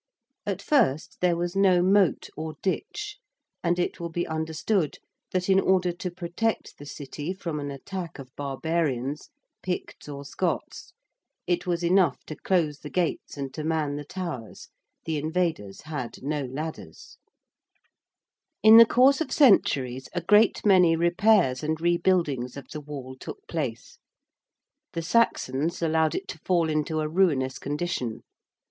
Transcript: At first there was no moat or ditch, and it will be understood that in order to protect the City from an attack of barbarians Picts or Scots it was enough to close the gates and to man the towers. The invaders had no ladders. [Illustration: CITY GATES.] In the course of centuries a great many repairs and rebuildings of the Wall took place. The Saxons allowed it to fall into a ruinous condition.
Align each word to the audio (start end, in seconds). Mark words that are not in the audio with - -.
At 0.47 0.63
first 0.63 1.19
there 1.21 1.35
was 1.35 1.55
no 1.55 1.83
moat 1.83 2.27
or 2.35 2.55
ditch, 2.63 3.19
and 3.63 3.77
it 3.77 3.99
will 3.99 4.09
be 4.09 4.25
understood 4.25 4.97
that 5.29 5.47
in 5.47 5.59
order 5.59 5.91
to 5.91 6.09
protect 6.09 6.79
the 6.79 6.87
City 6.87 7.33
from 7.33 7.59
an 7.59 7.69
attack 7.69 8.17
of 8.17 8.35
barbarians 8.35 9.29
Picts 9.61 10.09
or 10.09 10.25
Scots 10.25 10.93
it 11.45 11.67
was 11.67 11.83
enough 11.83 12.25
to 12.25 12.35
close 12.35 12.79
the 12.79 12.89
gates 12.89 13.37
and 13.37 13.53
to 13.53 13.63
man 13.63 13.95
the 13.95 14.03
towers. 14.03 14.69
The 15.05 15.19
invaders 15.19 15.81
had 15.81 16.23
no 16.23 16.45
ladders. 16.45 17.19
[Illustration: 18.63 18.63
CITY 18.63 18.63
GATES.] 18.63 18.71
In 18.71 18.77
the 18.77 18.87
course 18.91 19.21
of 19.21 19.31
centuries 19.31 20.09
a 20.13 20.21
great 20.21 20.65
many 20.65 20.95
repairs 20.95 21.61
and 21.61 21.79
rebuildings 21.79 22.57
of 22.57 22.67
the 22.69 22.81
Wall 22.81 23.15
took 23.19 23.37
place. 23.47 23.99
The 24.93 25.03
Saxons 25.03 25.79
allowed 25.83 26.15
it 26.15 26.27
to 26.29 26.39
fall 26.39 26.69
into 26.71 27.01
a 27.01 27.07
ruinous 27.07 27.59
condition. 27.59 28.23